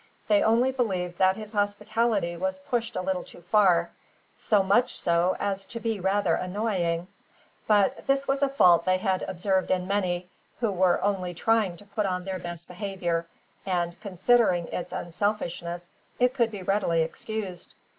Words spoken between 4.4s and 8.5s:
much so as to be rather annoying. But this was a